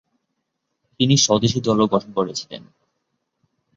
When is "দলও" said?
1.61-1.85